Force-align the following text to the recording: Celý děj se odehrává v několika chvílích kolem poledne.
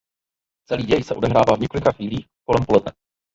Celý 0.67 0.83
děj 0.83 1.03
se 1.03 1.15
odehrává 1.15 1.55
v 1.55 1.59
několika 1.59 1.91
chvílích 1.91 2.25
kolem 2.45 2.65
poledne. 2.65 2.91